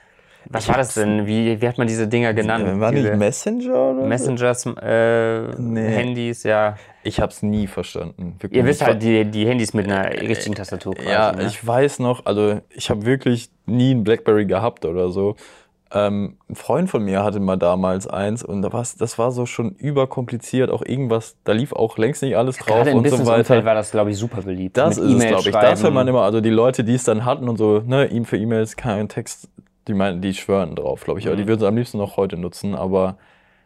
[0.50, 1.26] was ich war das denn?
[1.26, 2.66] Wie, wie hat man diese Dinger genannt?
[2.66, 4.06] Äh, war nicht Messenger oder?
[4.06, 5.88] Messengers, äh, nee.
[5.88, 6.76] Handys, ja.
[7.02, 8.36] Ich habe es nie verstanden.
[8.38, 8.58] Wirklich.
[8.58, 11.10] Ihr wisst halt die, die Handys mit einer richtigen Tastatur quasi.
[11.10, 11.44] Ja, ne?
[11.44, 15.36] ich weiß noch, also ich habe wirklich nie ein Blackberry gehabt oder so.
[15.90, 20.70] Ähm, ein Freund von mir hatte mal damals eins und das war so schon überkompliziert,
[20.70, 23.64] auch irgendwas, da lief auch längst nicht alles drauf Gerade und so weiter.
[23.64, 24.76] war das, glaube ich, super beliebt.
[24.76, 25.54] Das ist es, glaube ich.
[25.54, 28.26] Das hört man immer, also die Leute, die es dann hatten und so, ne, ihm
[28.26, 29.48] für E-Mails keinen Text,
[29.86, 31.26] die meinen, die schwören drauf, glaube ich.
[31.26, 31.40] Aber mhm.
[31.40, 33.16] die würden es am liebsten noch heute nutzen, aber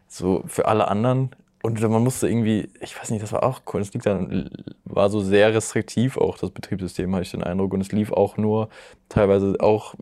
[0.07, 1.31] so für alle anderen.
[1.63, 3.81] Und man musste irgendwie, ich weiß nicht, das war auch cool.
[3.81, 4.51] Das liegt dann,
[4.85, 7.73] war so sehr restriktiv auch, das Betriebssystem, hatte ich den Eindruck.
[7.73, 8.69] Und es lief auch nur
[9.09, 9.95] teilweise auch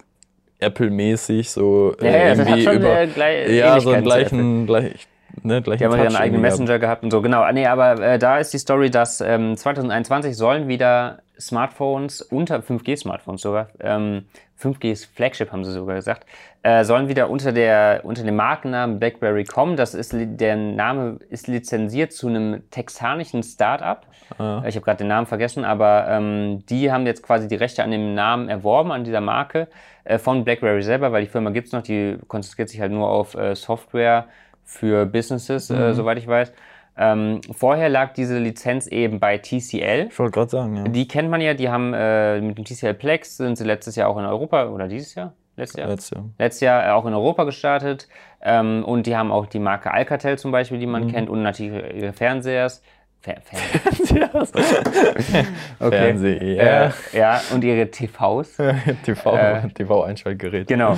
[0.61, 3.07] Apple-mäßig, so ja, ja, irgendwie über.
[3.07, 5.07] Gleich, ja, so einen gleichen, gleich,
[5.43, 7.51] ne, gleichen Die haben ja einen eigenen Messenger gehabt und so, genau.
[7.53, 13.43] Nee, aber äh, da ist die Story, dass ähm, 2021 sollen wieder Smartphones, unter 5G-Smartphones
[13.43, 14.27] sogar, ähm,
[14.61, 16.27] 5G Flagship haben sie sogar gesagt,
[16.63, 19.77] äh, sollen wieder unter, der, unter dem Markennamen BlackBerry kommen.
[19.77, 24.07] Das ist, der Name ist lizenziert zu einem texanischen Start-up.
[24.39, 24.63] Ah.
[24.67, 27.91] Ich habe gerade den Namen vergessen, aber ähm, die haben jetzt quasi die Rechte an
[27.91, 29.69] dem Namen erworben, an dieser Marke
[30.05, 33.09] äh, von BlackBerry selber, weil die Firma gibt es noch, die konzentriert sich halt nur
[33.09, 34.27] auf äh, Software
[34.65, 35.95] für Businesses, äh, mhm.
[35.95, 36.53] soweit ich weiß.
[36.97, 40.09] Ähm, vorher lag diese Lizenz eben bei TCL.
[40.11, 40.85] Ich wollte gerade sagen, ja.
[40.85, 44.09] Die kennt man ja, die haben äh, mit dem TCL Plex sind sie letztes Jahr
[44.09, 45.33] auch in Europa oder dieses Jahr?
[45.57, 45.89] Letztes Jahr?
[45.89, 46.25] Letztes Jahr.
[46.39, 48.09] Letztes Jahr äh, auch in Europa gestartet.
[48.43, 51.13] Ähm, und die haben auch die Marke Alcatel zum Beispiel, die man mhm.
[51.13, 52.83] kennt, und natürlich ihre Fernsehers.
[53.21, 54.31] Fer Fernseher.
[55.79, 55.91] okay.
[55.91, 56.87] Fernseher.
[57.13, 58.57] Äh, ja, und ihre TVs.
[59.05, 60.65] TV, äh, TV-Einschaltgeräte.
[60.65, 60.97] Genau.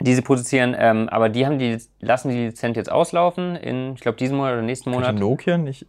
[0.00, 4.00] Die sie produzieren, ähm, aber die haben die, lassen die Lizenz jetzt auslaufen in, ich
[4.00, 5.14] glaube, diesen Monat oder nächsten Monat.
[5.16, 5.86] Nokia nicht?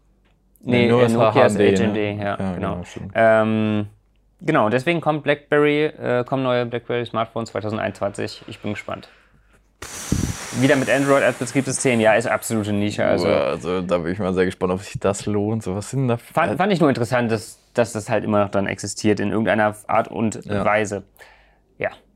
[0.62, 2.16] Nee, nee nur Nokia ist HMD, ne?
[2.18, 2.82] ja, ja, genau.
[2.94, 3.88] Genau, ähm,
[4.42, 8.44] genau, deswegen kommt BlackBerry, äh, kommen neue BlackBerry Smartphones 2021.
[8.48, 9.10] Ich bin gespannt.
[10.60, 13.04] Wieder mit Android als Betriebssystem, ja, ist absolute Nische.
[13.04, 15.64] Also, also da bin ich mal sehr gespannt, ob sich das lohnt.
[15.64, 18.50] So, was sind da fand, fand ich nur interessant, dass, dass das halt immer noch
[18.50, 20.64] dann existiert in irgendeiner Art und ja.
[20.64, 21.04] Weise.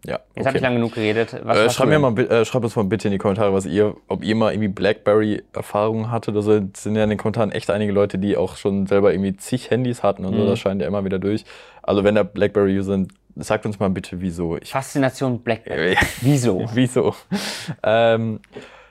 [0.06, 0.14] Ja, Ja.
[0.14, 0.46] Jetzt okay.
[0.46, 1.34] habe ich lange genug geredet.
[1.34, 4.24] Äh, schreibt, mir mal, äh, schreibt uns mal bitte in die Kommentare, was ihr, ob
[4.24, 6.36] ihr mal irgendwie Blackberry-Erfahrungen hattet.
[6.36, 9.36] Also es sind ja in den Kommentaren echt einige Leute, die auch schon selber irgendwie
[9.36, 10.42] zig Handys hatten und mhm.
[10.42, 10.48] so.
[10.48, 11.46] Das scheint ja immer wieder durch.
[11.82, 14.58] Also wenn da Blackberry-User sind, sagt uns mal bitte, wieso.
[14.58, 15.98] Ich, Faszination Blackberry.
[16.22, 16.66] wieso?
[16.74, 17.16] wieso?
[17.84, 18.40] ähm,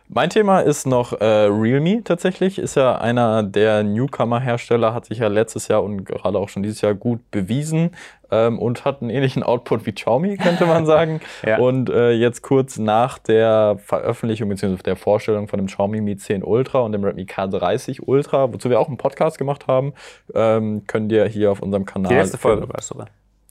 [0.08, 2.58] mein Thema ist noch äh, Realme tatsächlich.
[2.58, 6.80] Ist ja einer der Newcomer-Hersteller, hat sich ja letztes Jahr und gerade auch schon dieses
[6.80, 7.90] Jahr gut bewiesen
[8.30, 11.20] ähm, und hat einen ähnlichen Output wie Xiaomi, könnte man sagen.
[11.44, 11.58] ja.
[11.58, 14.82] Und äh, jetzt kurz nach der Veröffentlichung bzw.
[14.82, 18.80] der Vorstellung von dem Xiaomi Mi 10 Ultra und dem Redmi K30 Ultra, wozu wir
[18.80, 19.92] auch einen Podcast gemacht haben,
[20.34, 22.10] ähm, könnt ihr hier auf unserem Kanal.
[22.10, 23.06] Die letzte Folge war es sogar.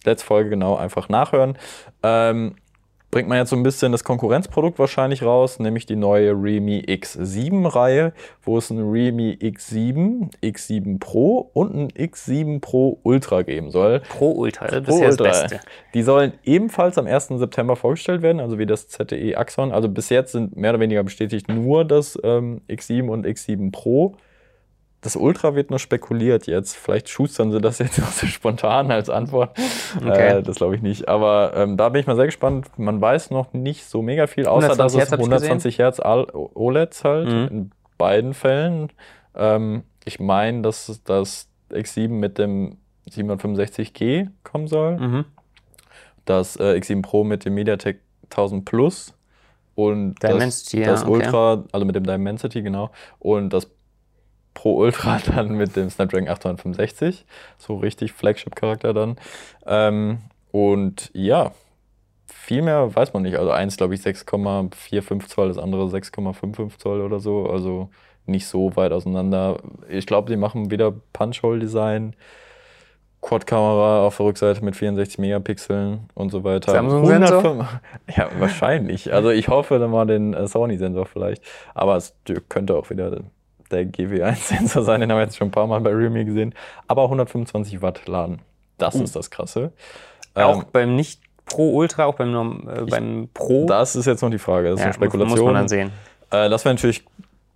[0.06, 1.58] Letzte Folge, genau, einfach nachhören.
[2.04, 2.56] Ähm,
[3.15, 8.12] bringt man jetzt so ein bisschen das Konkurrenzprodukt wahrscheinlich raus, nämlich die neue Realme X7-Reihe,
[8.43, 14.01] wo es ein Realme X7, X7 Pro und ein X7 Pro Ultra geben soll.
[14.01, 15.62] Pro Ultra, das ist das Beste.
[15.93, 17.28] Die sollen ebenfalls am 1.
[17.28, 19.71] September vorgestellt werden, also wie das ZTE Axon.
[19.71, 24.17] Also bis jetzt sind mehr oder weniger bestätigt nur das ähm, X7 und X7 Pro.
[25.06, 26.76] Das Ultra wird nur spekuliert jetzt.
[26.76, 29.56] Vielleicht schustern sie das jetzt noch so spontan als Antwort.
[29.96, 30.39] Okay.
[30.39, 31.08] Äh, das glaube ich nicht.
[31.08, 32.80] Aber ähm, da bin ich mal sehr gespannt.
[32.80, 37.48] Man weiß noch nicht so mega viel, außer dass es 120 Hertz OLEDs halt mhm.
[37.56, 38.91] in beiden Fällen.
[39.36, 44.98] Ähm, ich meine, dass das X7 mit dem 765G kommen soll.
[44.98, 45.26] Mhm.
[46.26, 48.00] Das äh, X7 Pro mit dem MediaTek
[48.32, 49.13] 1000 Plus.
[49.76, 51.26] Und Dimensity, das, das ja, okay.
[51.26, 52.89] Ultra, also mit dem Dimensity, genau.
[53.20, 53.70] Und das
[54.56, 57.26] Pro Ultra dann mit dem Snapdragon 865.
[57.60, 59.18] So richtig Flagship-Charakter dann.
[59.68, 60.18] Ähm,
[60.52, 61.52] und ja,
[62.26, 63.38] viel mehr weiß man nicht.
[63.38, 67.48] Also eins, glaube ich, 6,45 Zoll, das andere 6,55 Zoll oder so.
[67.48, 67.89] Also
[68.26, 69.58] nicht so weit auseinander.
[69.88, 72.15] Ich glaube, die machen wieder Punch-Hole-Design.
[73.22, 76.72] Quad-Kamera auf der Rückseite mit 64 Megapixeln und so weiter.
[76.72, 77.68] Samsung-Sensor?
[78.15, 79.12] Ja, wahrscheinlich.
[79.12, 81.44] Also ich hoffe dann mal den äh, Sony-Sensor vielleicht.
[81.74, 82.15] Aber es
[82.50, 83.24] könnte auch wieder
[83.71, 86.54] der GW1-Sensor sein, den haben wir jetzt schon ein paar Mal bei Realme gesehen.
[86.88, 88.39] Aber 125 Watt laden.
[88.78, 89.04] Das uh.
[89.04, 89.71] ist das Krasse.
[90.34, 93.65] Auch ähm, beim nicht Pro Ultra, auch beim, äh, beim Pro?
[93.67, 94.69] Das ist jetzt noch die Frage.
[94.69, 95.39] Das ist ja, eine Spekulation.
[95.39, 95.91] Muss man dann sehen.
[96.32, 97.06] Äh, das wäre natürlich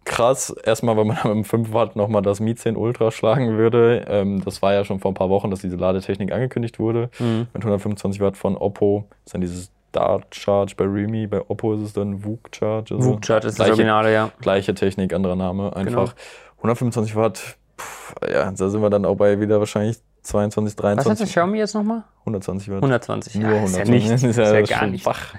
[0.06, 0.56] krass.
[0.63, 4.06] Erstmal, weil man mit dem 5 Watt nochmal das Mi 10 Ultra schlagen würde.
[4.08, 7.10] Ähm, das war ja schon vor ein paar Wochen, dass diese Ladetechnik angekündigt wurde.
[7.19, 7.48] Mhm.
[7.54, 9.06] Mit 125 Watt von Oppo.
[9.26, 12.95] Ist dann dieses Dart Charge bei Remy, bei Oppo ist es dann VOOC Charge.
[12.95, 14.32] Also VOOC Charge ist gleiche, das Originale, ja.
[14.41, 15.75] Gleiche Technik, anderer Name.
[15.75, 16.12] Einfach genau.
[16.58, 17.58] 125 Watt.
[17.78, 21.06] Pff, ja, da sind wir dann auch bei wieder wahrscheinlich 22, 23.
[21.06, 22.04] Was hat das Xiaomi jetzt nochmal?
[22.21, 22.78] 120 Watt.
[22.78, 23.95] 120, Nur ja, 120.
[23.95, 25.06] Ist ja, nicht, ist ja, ist ja gar nicht.
[25.06, 25.34] Wach.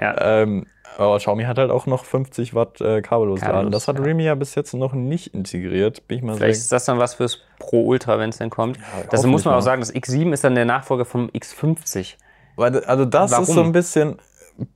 [0.00, 0.42] Ja.
[0.42, 0.66] Ähm,
[0.98, 3.70] aber Xiaomi hat halt auch noch 50 Watt äh, kabellos laden.
[3.70, 4.04] Das hat ja.
[4.04, 6.06] Remy ja bis jetzt noch nicht integriert.
[6.06, 8.76] Bin ich mal Vielleicht ist das dann was fürs Pro Ultra, wenn es dann kommt.
[8.76, 12.16] Ja, das muss man auch sagen, das X7 ist dann der Nachfolger vom X50.
[12.56, 13.44] Also das Warum?
[13.44, 14.16] ist so ein bisschen,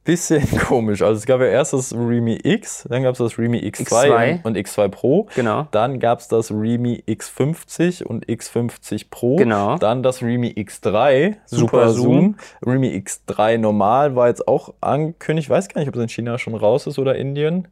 [0.05, 1.03] bisschen komisch.
[1.03, 4.45] Also es gab ja erst das Remi X, dann gab es das Remi X2, X2.
[4.45, 5.29] Und, X2 Pro.
[5.35, 5.69] Genau.
[5.71, 9.37] Dann gab es das Remi X50 und X50 Pro.
[9.37, 9.77] Genau.
[9.79, 12.05] Dann das Remi X3, Super, Super Zoom.
[12.05, 12.37] Zoom.
[12.65, 15.47] Remi X3 normal war jetzt auch angekündigt.
[15.47, 17.69] Ich weiß gar nicht, ob es in China schon raus ist oder Indien.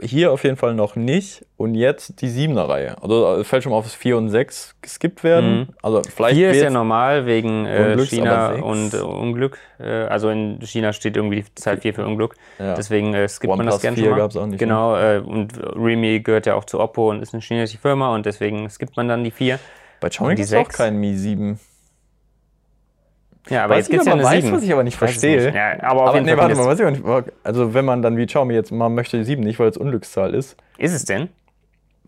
[0.00, 1.46] Hier auf jeden Fall noch nicht.
[1.56, 3.02] Und jetzt die 7er Reihe.
[3.02, 5.58] Also fällt schon mal auf, dass 4 und 6 geskippt werden.
[5.58, 5.66] Mhm.
[5.82, 9.58] Also vielleicht 4 ist ja normal wegen äh, China und äh, Unglück.
[9.78, 12.34] Äh, also in China steht irgendwie die Zahl 4 für Unglück.
[12.58, 12.74] Ja.
[12.74, 14.16] Deswegen äh, skippt One man das gerne schon mal.
[14.16, 15.16] Gab's auch nicht, genau, ne?
[15.16, 18.68] äh, und Remy gehört ja auch zu Oppo und ist eine chinesische Firma und deswegen
[18.68, 19.58] skippt man dann die 4.
[20.00, 21.58] Bei Xiaomi gibt es auch keinen Mi 7.
[23.48, 24.56] Ja, aber weiß jetzt gibt es ja eine weiß, 7.
[24.56, 25.54] was ich aber nicht verstehe.
[25.54, 27.32] Ja, aber auf aber jeden nee, Fall warte mal, weiß ich nicht.
[27.44, 30.34] Also wenn man dann wie Xiaomi jetzt, man möchte die 7 nicht, weil es Unglückszahl
[30.34, 30.56] ist.
[30.78, 31.28] Ist es denn?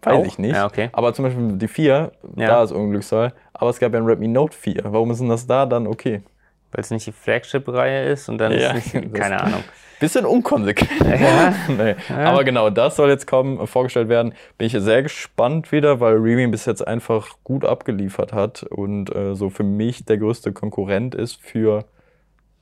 [0.03, 0.27] Weiß auch?
[0.27, 0.55] ich nicht.
[0.55, 0.90] Ja, okay.
[0.92, 2.46] Aber zum Beispiel die 4, ja.
[2.46, 3.33] da ist Unglückszahl.
[3.53, 4.83] Aber es gab ja ein Redmi Note 4.
[4.85, 6.22] Warum ist denn das da dann okay?
[6.70, 9.64] Weil es nicht die Flagship-Reihe ist und dann ja, ist nicht, keine Ahnung.
[10.00, 11.20] Bisschen unkonsequent.
[11.20, 11.54] Ja.
[11.68, 11.96] nee.
[12.08, 12.30] ja.
[12.30, 14.34] Aber genau, das soll jetzt kommen, vorgestellt werden.
[14.56, 19.34] Bin ich sehr gespannt wieder, weil Remy bis jetzt einfach gut abgeliefert hat und äh,
[19.34, 21.84] so für mich der größte Konkurrent ist für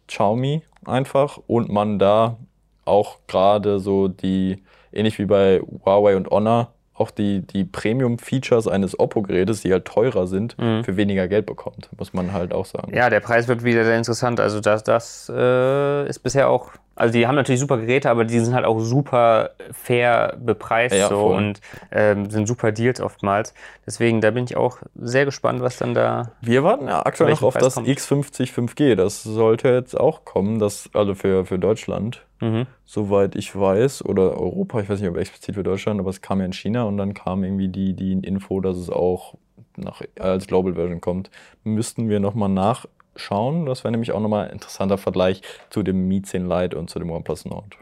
[0.09, 2.39] Xiaomi einfach und man da
[2.85, 8.99] auch gerade so die, ähnlich wie bei Huawei und Honor, auch die, die Premium-Features eines
[8.99, 10.83] Oppo-Gerätes, die halt teurer sind, mhm.
[10.83, 12.95] für weniger Geld bekommt, muss man halt auch sagen.
[12.95, 14.41] Ja, der Preis wird wieder sehr interessant.
[14.41, 18.41] Also das, das äh, ist bisher auch, also die haben natürlich super Geräte, aber die
[18.41, 21.61] sind halt auch super fair bepreist ja, so und
[21.93, 23.53] ähm, sind super Deals oftmals.
[23.87, 26.33] Deswegen, da bin ich auch sehr gespannt, was dann da.
[26.41, 27.87] Wir warten ja aktuell noch auf Preis das kommt.
[27.87, 28.95] X50 5G.
[28.95, 32.25] Das sollte jetzt auch kommen, das, also für, für Deutschland.
[32.41, 32.67] Mhm.
[32.87, 36.41] Soweit ich weiß, oder Europa, ich weiß nicht, ob explizit für Deutschland, aber es kam
[36.41, 39.35] ja in China und dann kam irgendwie die, die Info, dass es auch
[39.77, 41.31] nach, als Global Version kommt.
[41.63, 43.67] Müssten wir nochmal nach schauen.
[43.67, 46.99] Das wäre nämlich auch nochmal ein interessanter Vergleich zu dem Mi 10 Lite und zu
[46.99, 47.77] dem OnePlus Nord.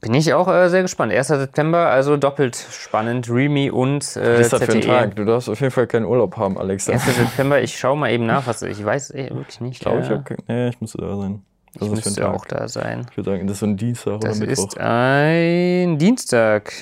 [0.00, 1.12] Bin ich auch äh, sehr gespannt.
[1.12, 1.28] 1.
[1.28, 3.28] September, also doppelt spannend.
[3.28, 5.14] Remi und äh, ist das für ein Tag?
[5.14, 6.92] Du darfst auf jeden Fall keinen Urlaub haben, Alexa.
[6.92, 7.04] 1.
[7.16, 9.74] September, ich schaue mal eben nach, was ich weiß ey, wirklich nicht.
[9.74, 11.42] Ich glaube, ich habe nee, ich müsste da sein.
[11.74, 13.06] Was ich müsste auch da sein.
[13.10, 14.64] Ich würde sagen, das ist so ein Dienstag das oder Mittwoch.
[14.64, 16.72] Das ist ein Dienstag.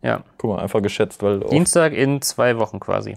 [0.00, 0.24] Ja.
[0.38, 1.40] Guck mal, einfach geschätzt, weil.
[1.40, 3.16] Dienstag in zwei Wochen quasi.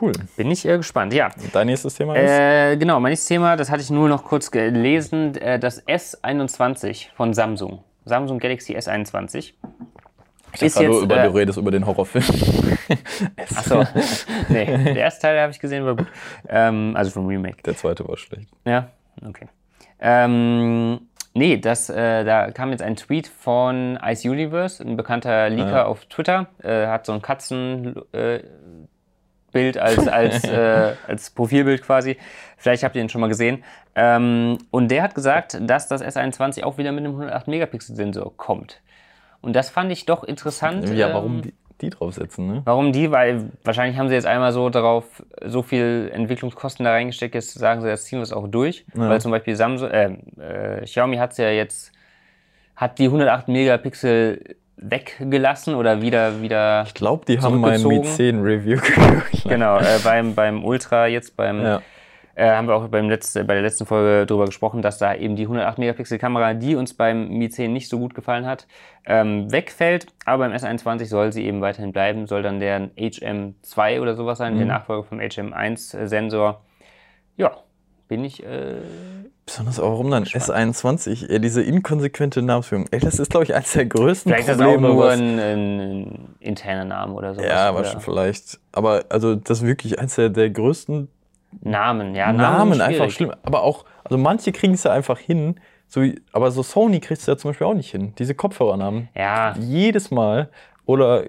[0.00, 0.12] Cool.
[0.36, 1.30] Bin ich gespannt, ja.
[1.52, 2.30] Dein nächstes Thema ist?
[2.30, 7.08] Äh, genau, mein nächstes Thema, das hatte ich nur noch kurz gelesen, äh, das S21
[7.14, 7.82] von Samsung.
[8.04, 9.54] Samsung Galaxy S21.
[10.52, 12.24] Ich ist jetzt, über, äh, du redest über den Horrorfilm.
[13.56, 13.84] Achso,
[14.48, 16.08] nee, der erste Teil habe ich gesehen, war gut.
[16.48, 17.62] Ähm, also vom Remake.
[17.62, 18.48] Der zweite war schlecht.
[18.64, 18.90] Ja,
[19.26, 19.46] okay.
[20.00, 21.00] Ähm,
[21.34, 25.84] nee, das, äh, da kam jetzt ein Tweet von Ice Universe, ein bekannter Leaker ja.
[25.84, 28.40] auf Twitter, äh, hat so ein Katzen, äh,
[29.52, 32.16] Bild als, als, äh, als Profilbild quasi.
[32.56, 33.64] Vielleicht habt ihr ihn schon mal gesehen.
[33.94, 38.80] Ähm, und der hat gesagt, dass das S21 auch wieder mit einem 108-Megapixel-Sensor kommt.
[39.40, 40.88] Und das fand ich doch interessant.
[40.90, 42.62] Ja, warum ähm, die, die draufsetzen, ne?
[42.64, 43.10] Warum die?
[43.10, 47.80] Weil wahrscheinlich haben sie jetzt einmal so darauf so viel Entwicklungskosten da reingesteckt, jetzt sagen
[47.80, 48.84] sie, jetzt ziehen wir es auch durch.
[48.94, 49.08] Ja.
[49.08, 51.92] Weil zum Beispiel Samsung, äh, äh, Xiaomi hat es ja jetzt,
[52.76, 58.40] hat die 108 Megapixel weggelassen oder wieder wieder Ich glaube, die haben mein Mi 10
[58.42, 59.44] Review geguckt.
[59.44, 61.82] Genau, äh, beim, beim Ultra jetzt beim ja.
[62.34, 65.36] äh, haben wir auch beim letzten, bei der letzten Folge darüber gesprochen, dass da eben
[65.36, 68.66] die 108 Megapixel Kamera, die uns beim Mi 10 nicht so gut gefallen hat,
[69.04, 70.06] ähm, wegfällt.
[70.24, 74.54] Aber beim S21 soll sie eben weiterhin bleiben, soll dann der HM2 oder sowas sein,
[74.54, 74.58] mhm.
[74.58, 76.62] der Nachfolger vom HM1 Sensor.
[77.36, 77.52] Ja,
[78.08, 78.76] bin ich äh,
[79.50, 82.86] Besonders auch warum dann S21, ey, diese inkonsequente Namensführung.
[82.92, 84.78] Ey, das ist, glaube ich, eines der größten vielleicht Probleme.
[84.78, 87.42] Vielleicht ist das auch nur ein, ein, ein, interner Name oder so.
[87.42, 88.60] Ja, aber schon vielleicht.
[88.70, 91.08] Aber also das ist wirklich eines der, der größten
[91.62, 92.32] Namen, ja.
[92.32, 93.32] Namen, Namen einfach schlimm.
[93.42, 95.58] Aber auch, also manche kriegen es ja einfach hin.
[95.88, 98.14] So, aber so Sony kriegt es ja zum Beispiel auch nicht hin.
[98.20, 99.08] Diese Kopfhörernamen.
[99.16, 99.56] Ja.
[99.58, 100.48] Jedes Mal.
[100.86, 101.24] Oder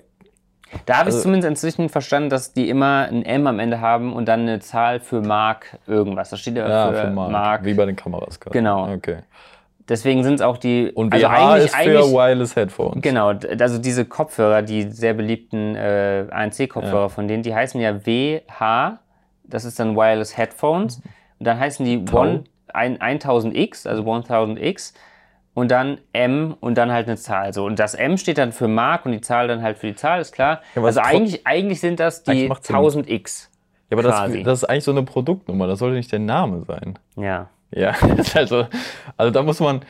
[0.85, 4.13] da habe ich also, zumindest inzwischen verstanden, dass die immer ein M am Ende haben
[4.13, 6.29] und dann eine Zahl für Mark irgendwas.
[6.29, 7.31] Das steht ja, ja für, für Mark.
[7.31, 7.65] Mark.
[7.65, 8.57] Wie bei den Kameras gerade.
[8.57, 8.91] Genau.
[8.93, 9.17] Okay.
[9.89, 10.89] Deswegen sind es auch die.
[10.91, 13.01] Und WH also ist für Wireless Headphones.
[13.01, 17.09] Genau, also diese Kopfhörer, die sehr beliebten äh, ANC-Kopfhörer ja.
[17.09, 18.99] von denen, die heißen ja WH,
[19.43, 21.01] das ist dann Wireless Headphones.
[21.39, 24.93] Und dann heißen die One, ein, 1000X, also 1000X
[25.53, 27.53] und dann M und dann halt eine Zahl.
[27.53, 27.65] So.
[27.65, 30.21] Und das M steht dann für Mark und die Zahl dann halt für die Zahl,
[30.21, 30.61] ist klar.
[30.75, 33.47] Ja, also eigentlich, eigentlich sind das die 1000x.
[33.89, 36.97] Ja, aber das, das, ist eigentlich so eine Produktnummer, das sollte nicht der Name sein.
[37.17, 37.49] Ja.
[37.73, 37.95] Ja,
[38.35, 38.67] also,
[39.17, 39.81] also da muss man.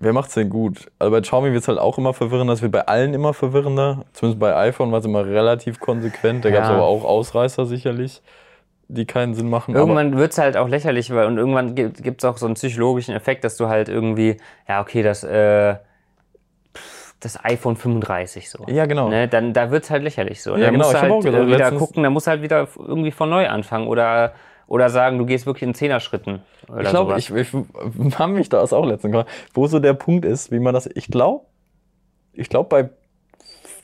[0.00, 0.90] Wer macht's denn gut?
[0.98, 4.04] Also bei Xiaomi wird es halt auch immer verwirrender, das wird bei allen immer verwirrender.
[4.12, 6.56] Zumindest bei iPhone war es immer relativ konsequent, da ja.
[6.56, 8.20] gab es aber auch Ausreißer sicherlich
[8.88, 9.74] die keinen Sinn machen.
[9.74, 13.14] Irgendwann wird es halt auch lächerlich, weil und irgendwann gibt es auch so einen psychologischen
[13.14, 14.36] Effekt, dass du halt irgendwie,
[14.68, 15.76] ja, okay, das, äh,
[17.20, 18.64] das iPhone 35 so.
[18.66, 19.08] Ja, genau.
[19.08, 20.56] Ne, dann da wird es halt lächerlich so.
[20.56, 20.86] Ja, dann genau.
[20.86, 23.86] musst du halt gesagt, wieder gucken, dann musst du halt wieder irgendwie von neu anfangen
[23.86, 24.32] oder
[24.66, 26.40] oder sagen, du gehst wirklich in Zehner-Schritten.
[26.80, 27.52] Ich glaube, ich, ich
[28.18, 30.88] habe mich da auch letztens gefragt, wo so der Punkt ist, wie man das.
[30.94, 31.44] Ich glaube,
[32.32, 32.90] ich glaube, bei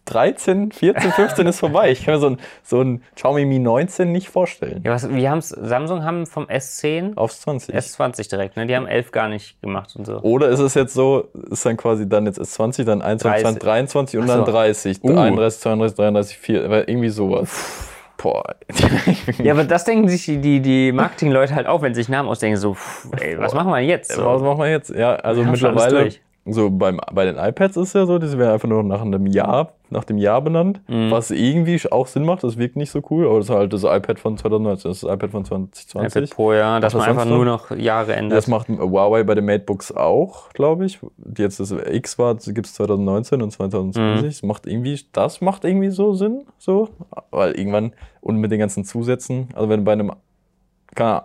[0.08, 1.90] 13, 14, 15 ist vorbei.
[1.90, 4.82] Ich kann mir so ein, so ein Xiaomi Mi 19 nicht vorstellen.
[4.84, 7.74] Ja, was, wie haben's, Samsung haben vom S10 aufs 20.
[7.74, 8.66] S20 direkt, ne?
[8.66, 10.20] Die haben 11 gar nicht gemacht und so.
[10.20, 13.58] Oder ist es jetzt so, ist dann quasi dann jetzt S20, dann 21, 30.
[13.60, 14.34] 23 und so.
[14.34, 15.18] dann 30, uh.
[15.18, 17.88] 31, 32, 33, 4, irgendwie sowas.
[18.16, 18.42] Boah.
[19.38, 22.56] ja, aber das denken sich die, die Marketingleute halt auch, wenn sie sich Namen ausdenken,
[22.56, 22.76] so,
[23.20, 24.12] ey, was machen wir jetzt?
[24.12, 24.24] So.
[24.24, 24.90] Was machen wir jetzt?
[24.90, 26.10] Ja, also mittlerweile
[26.52, 29.72] so beim, bei den iPads ist ja so, die werden einfach nur nach einem Jahr,
[29.90, 31.10] nach dem Jahr benannt, mhm.
[31.10, 33.84] was irgendwie auch Sinn macht, das wirkt nicht so cool, aber das ist halt das
[33.84, 36.16] iPad von 2019, das ist das iPad von 2020.
[36.16, 38.36] iPad Pro, ja, dass man einfach nur noch Jahre ändert.
[38.36, 40.98] Das macht Huawei bei den Matebooks auch, glaube ich.
[41.36, 44.22] Jetzt das X war, gibt es 2019 und 2020.
[44.22, 44.26] Mhm.
[44.26, 46.88] Das macht irgendwie, das macht irgendwie so Sinn, so,
[47.30, 50.12] weil irgendwann, und mit den ganzen Zusätzen, also wenn du bei einem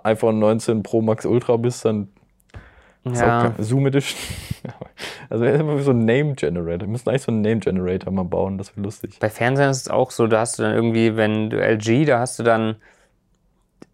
[0.04, 2.10] iPhone 19 Pro Max Ultra bist, dann
[3.06, 3.54] ja.
[3.60, 4.20] Zoom Edition.
[5.30, 6.82] Also er wie so ein Name Generator.
[6.82, 9.18] Wir müssen eigentlich so einen Name Generator mal bauen, das wäre lustig.
[9.20, 12.20] Bei Fernsehen ist es auch so, da hast du dann irgendwie, wenn du LG, da
[12.20, 12.44] hast du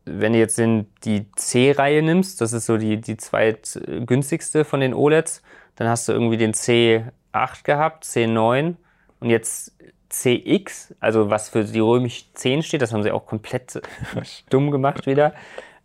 [0.05, 4.93] wenn du jetzt den, die C-Reihe nimmst, das ist so die, die zweitgünstigste von den
[4.93, 5.41] OLEDs,
[5.75, 8.75] dann hast du irgendwie den C8 gehabt, C9
[9.19, 9.73] und jetzt
[10.09, 13.81] CX, also was für die römisch 10 steht, das haben sie auch komplett
[14.49, 15.33] dumm gemacht wieder.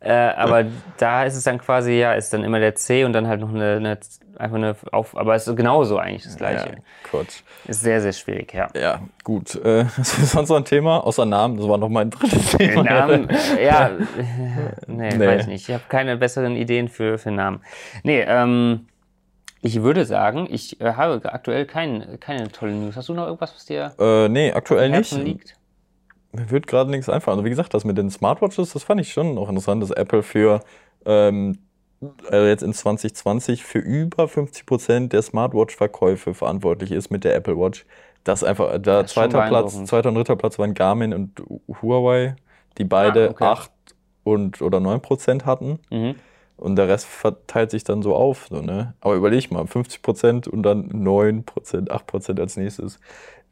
[0.04, 0.66] Äh, aber
[0.98, 3.48] da ist es dann quasi, ja, ist dann immer der C und dann halt noch
[3.48, 3.98] eine, eine
[4.38, 6.68] einfach eine auf, aber es ist genauso eigentlich das gleiche.
[6.68, 7.40] Ja, Quatsch.
[7.66, 8.68] Ist sehr, sehr schwierig, ja.
[8.74, 9.54] Ja, gut.
[9.56, 10.98] Äh, was ist sonst noch ein Thema?
[10.98, 12.82] Außer Namen, das war noch mein drittes Thema.
[12.82, 13.28] Namen,
[13.64, 13.90] ja,
[14.86, 15.68] nee, nee, weiß nicht.
[15.68, 17.62] Ich habe keine besseren Ideen für, für Namen.
[18.02, 18.86] Nee, ähm,
[19.62, 22.96] ich würde sagen, ich äh, habe aktuell kein, keine tolle News.
[22.96, 25.12] Hast du noch irgendwas, was dir äh, nee, aktuell nicht.
[25.12, 25.56] liegt?
[26.34, 27.38] Mir wird gerade nichts einfallen.
[27.38, 30.22] Also wie gesagt, das mit den Smartwatches, das fand ich schon noch interessant, dass Apple
[30.22, 30.60] für
[31.06, 31.58] ähm,
[32.28, 37.56] also jetzt in 2020 für über 50 Prozent der Smartwatch-Verkäufe verantwortlich ist mit der Apple
[37.56, 37.86] Watch.
[38.24, 41.42] Das einfach, da das zweiter Platz, zweiter und dritter Platz waren Garmin und
[41.82, 42.36] Huawei,
[42.78, 43.44] die beide ah, okay.
[43.44, 43.70] 8
[44.24, 45.78] und oder 9 Prozent hatten.
[45.90, 46.14] Mhm.
[46.56, 48.46] Und der Rest verteilt sich dann so auf.
[48.48, 48.94] So, ne?
[49.00, 53.00] Aber überleg mal, 50 Prozent und dann 9 Prozent, 8 Prozent als nächstes.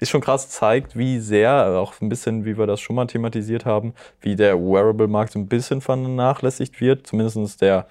[0.03, 3.65] Ist schon krass, zeigt, wie sehr, auch ein bisschen, wie wir das schon mal thematisiert
[3.65, 7.07] haben, wie der Wearable-Markt so ein bisschen vernachlässigt wird.
[7.07, 7.87] Zumindest der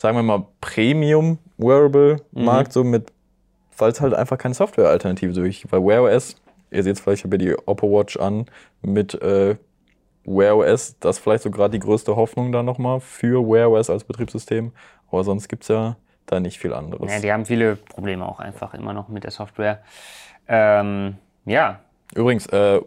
[0.00, 2.72] sagen wir mal, Premium-Wearable-Markt, mhm.
[2.72, 3.12] so mit,
[3.76, 6.36] weil es halt einfach keine Software-Alternative so weil Wear OS,
[6.70, 8.46] ihr seht vielleicht, ich habe die Oppo Watch an
[8.80, 9.56] mit äh,
[10.24, 13.90] Wear OS, das ist vielleicht so gerade die größte Hoffnung da nochmal für Wear OS
[13.90, 14.72] als Betriebssystem,
[15.10, 17.12] aber sonst gibt es ja da nicht viel anderes.
[17.12, 19.82] Ja, die haben viele Probleme auch einfach immer noch mit der Software.
[20.48, 21.80] Ähm, ja.
[22.14, 22.80] Übrigens, äh,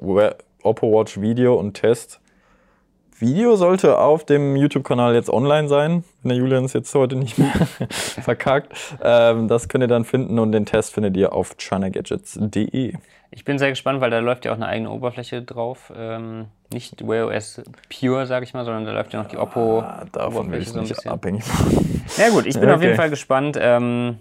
[0.63, 2.19] Oppo Watch Video und Test
[3.19, 7.37] Video sollte auf dem YouTube-Kanal jetzt online sein, wenn der Julian es jetzt heute nicht
[7.37, 7.51] mehr
[7.89, 8.73] verkackt.
[9.01, 12.95] Ähm, das könnt ihr dann finden und den Test findet ihr auf chinagadgets.de.
[13.31, 15.91] Ich bin sehr gespannt, weil da läuft ja auch eine eigene Oberfläche drauf.
[15.95, 19.79] Ähm, nicht Wear OS Pure, sag ich mal, sondern da läuft ja noch die Oppo.
[19.79, 22.03] Ah, davon will ich so nicht abhängig machen.
[22.17, 22.73] Ja gut, ich bin okay.
[22.73, 23.57] auf jeden Fall gespannt.
[23.59, 24.19] Ähm,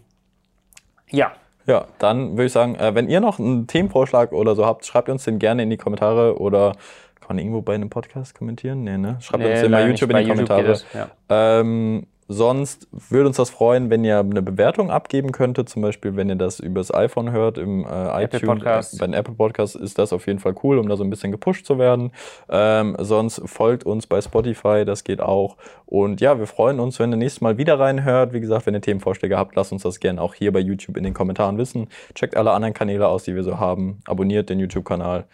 [1.11, 1.33] ja.
[1.67, 5.09] Ja, dann würde ich sagen, äh, wenn ihr noch einen Themenvorschlag oder so habt, schreibt
[5.09, 6.73] uns den gerne in die Kommentare oder
[7.21, 8.83] kann man irgendwo bei einem Podcast kommentieren?
[8.83, 9.17] Nee, ne?
[9.21, 10.65] Schreibt nee, uns den bei YouTube in die Kommentare.
[10.65, 11.09] Das, ja.
[11.29, 15.69] ähm, sonst würde uns das freuen, wenn ihr eine Bewertung abgeben könntet.
[15.69, 18.95] Zum Beispiel, wenn ihr das übers iPhone hört, im äh, iTunes, Podcast.
[18.95, 21.11] Äh, bei den Apple Podcasts ist das auf jeden Fall cool, um da so ein
[21.11, 22.13] bisschen gepusht zu werden.
[22.49, 25.57] Ähm, sonst folgt uns bei Spotify, das geht auch.
[25.87, 28.33] Und ja, wir freuen uns, wenn ihr nächstes Mal wieder reinhört.
[28.33, 31.05] Wie gesagt, wenn ihr Themenvorschläge habt, lasst uns das gerne auch hier bei YouTube in
[31.05, 31.89] den Kommentaren wissen.
[32.15, 34.01] Checkt alle anderen Kanäle aus, die wir so haben.
[34.07, 35.25] Abonniert den YouTube-Kanal.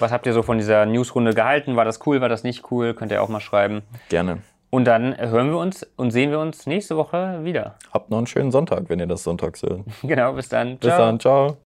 [0.00, 1.76] Was habt ihr so von dieser Newsrunde gehalten?
[1.76, 2.94] War das cool, war das nicht cool?
[2.94, 3.82] Könnt ihr auch mal schreiben.
[4.08, 4.38] Gerne.
[4.70, 7.76] Und dann hören wir uns und sehen wir uns nächste Woche wieder.
[7.92, 9.80] Habt noch einen schönen Sonntag, wenn ihr das sonntags hört.
[10.02, 10.78] genau, bis dann.
[10.80, 10.90] Ciao.
[10.90, 11.56] Bis dann, ciao.